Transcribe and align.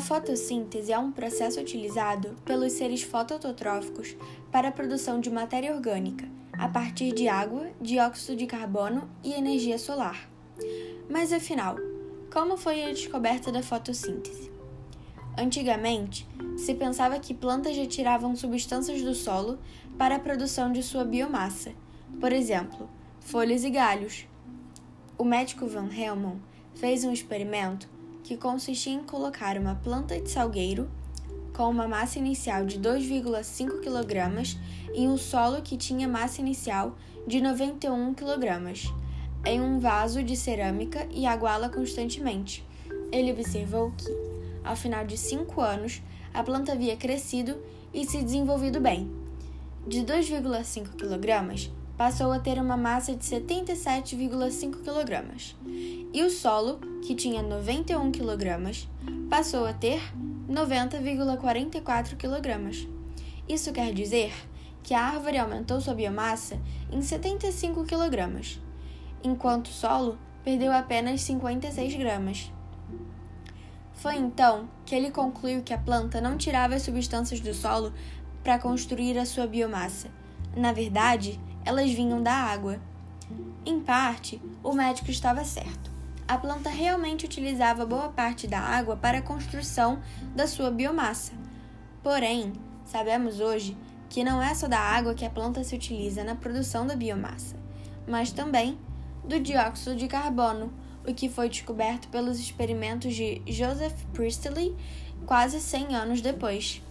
A 0.00 0.02
fotossíntese 0.02 0.90
é 0.90 0.98
um 0.98 1.12
processo 1.12 1.60
utilizado 1.60 2.34
pelos 2.46 2.72
seres 2.72 3.02
fototróficos 3.02 4.16
para 4.50 4.68
a 4.68 4.72
produção 4.72 5.20
de 5.20 5.28
matéria 5.28 5.74
orgânica, 5.74 6.26
a 6.54 6.66
partir 6.66 7.12
de 7.12 7.28
água, 7.28 7.70
dióxido 7.78 8.34
de 8.34 8.46
carbono 8.46 9.10
e 9.22 9.34
energia 9.34 9.78
solar. 9.78 10.26
Mas 11.06 11.34
afinal, 11.34 11.76
como 12.32 12.56
foi 12.56 12.82
a 12.82 12.88
descoberta 12.88 13.52
da 13.52 13.62
fotossíntese? 13.62 14.50
Antigamente, 15.36 16.26
se 16.56 16.74
pensava 16.74 17.20
que 17.20 17.34
plantas 17.34 17.76
retiravam 17.76 18.34
substâncias 18.34 19.02
do 19.02 19.14
solo 19.14 19.58
para 19.98 20.16
a 20.16 20.20
produção 20.20 20.72
de 20.72 20.82
sua 20.82 21.04
biomassa, 21.04 21.74
por 22.18 22.32
exemplo, 22.32 22.88
folhas 23.20 23.64
e 23.64 23.70
galhos. 23.70 24.26
O 25.18 25.24
médico 25.24 25.66
Van 25.66 25.90
Helmont 25.94 26.40
fez 26.74 27.04
um 27.04 27.12
experimento 27.12 27.99
que 28.22 28.36
consistia 28.36 28.92
em 28.92 29.02
colocar 29.02 29.56
uma 29.58 29.74
planta 29.74 30.20
de 30.20 30.30
salgueiro 30.30 30.88
com 31.52 31.68
uma 31.68 31.86
massa 31.86 32.18
inicial 32.18 32.64
de 32.64 32.78
2,5 32.78 33.80
kg 33.80 34.58
em 34.94 35.08
um 35.08 35.16
solo 35.16 35.62
que 35.62 35.76
tinha 35.76 36.08
massa 36.08 36.40
inicial 36.40 36.96
de 37.26 37.40
91 37.40 38.14
kg, 38.14 38.92
em 39.44 39.60
um 39.60 39.78
vaso 39.78 40.22
de 40.22 40.36
cerâmica 40.36 41.06
e 41.10 41.26
aguá-la 41.26 41.68
constantemente. 41.68 42.64
Ele 43.12 43.32
observou 43.32 43.92
que, 43.96 44.10
ao 44.64 44.76
final 44.76 45.04
de 45.04 45.16
cinco 45.16 45.60
anos, 45.60 46.00
a 46.32 46.42
planta 46.42 46.72
havia 46.72 46.96
crescido 46.96 47.58
e 47.92 48.06
se 48.06 48.22
desenvolvido 48.22 48.80
bem. 48.80 49.10
De 49.86 50.00
2,5 50.00 50.90
kg, 50.96 51.70
passou 52.00 52.32
a 52.32 52.38
ter 52.38 52.58
uma 52.58 52.78
massa 52.78 53.14
de 53.14 53.22
77,5 53.22 54.78
kg, 54.82 55.54
e 56.14 56.22
o 56.22 56.30
solo, 56.30 56.78
que 57.02 57.14
tinha 57.14 57.42
91 57.42 58.10
kg, 58.10 58.88
passou 59.28 59.66
a 59.66 59.74
ter 59.74 60.00
90,44 60.48 62.16
kg. 62.16 62.88
Isso 63.46 63.70
quer 63.70 63.92
dizer 63.92 64.32
que 64.82 64.94
a 64.94 65.02
árvore 65.02 65.36
aumentou 65.36 65.78
sua 65.78 65.92
biomassa 65.92 66.58
em 66.90 67.02
75 67.02 67.84
kg, 67.84 68.58
enquanto 69.22 69.66
o 69.66 69.70
solo 69.70 70.18
perdeu 70.42 70.72
apenas 70.72 71.20
56 71.20 71.96
gramas. 71.96 72.50
Foi 73.92 74.16
então 74.16 74.70
que 74.86 74.94
ele 74.94 75.10
concluiu 75.10 75.62
que 75.62 75.74
a 75.74 75.78
planta 75.78 76.18
não 76.18 76.38
tirava 76.38 76.76
as 76.76 76.80
substâncias 76.80 77.40
do 77.40 77.52
solo 77.52 77.92
para 78.42 78.58
construir 78.58 79.18
a 79.18 79.26
sua 79.26 79.46
biomassa. 79.46 80.08
Na 80.56 80.72
verdade, 80.72 81.38
elas 81.64 81.90
vinham 81.90 82.22
da 82.22 82.32
água. 82.32 82.78
Em 83.64 83.80
parte, 83.80 84.40
o 84.62 84.72
médico 84.72 85.10
estava 85.10 85.44
certo. 85.44 85.90
A 86.26 86.38
planta 86.38 86.70
realmente 86.70 87.24
utilizava 87.24 87.84
boa 87.84 88.08
parte 88.08 88.46
da 88.46 88.60
água 88.60 88.96
para 88.96 89.18
a 89.18 89.22
construção 89.22 90.00
da 90.34 90.46
sua 90.46 90.70
biomassa. 90.70 91.32
Porém, 92.02 92.52
sabemos 92.84 93.40
hoje 93.40 93.76
que 94.08 94.24
não 94.24 94.42
é 94.42 94.54
só 94.54 94.66
da 94.66 94.78
água 94.78 95.14
que 95.14 95.24
a 95.24 95.30
planta 95.30 95.62
se 95.62 95.74
utiliza 95.74 96.24
na 96.24 96.34
produção 96.34 96.86
da 96.86 96.96
biomassa, 96.96 97.56
mas 98.06 98.32
também 98.32 98.78
do 99.24 99.38
dióxido 99.38 99.94
de 99.96 100.08
carbono, 100.08 100.72
o 101.06 101.14
que 101.14 101.28
foi 101.28 101.48
descoberto 101.48 102.08
pelos 102.08 102.38
experimentos 102.38 103.14
de 103.14 103.42
Joseph 103.46 103.94
Priestley 104.12 104.76
quase 105.26 105.60
100 105.60 105.94
anos 105.94 106.20
depois. 106.20 106.82